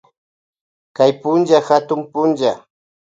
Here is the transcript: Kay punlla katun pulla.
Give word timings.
Kay 0.95 1.11
punlla 1.21 1.59
katun 1.67 2.01
pulla. 2.11 2.51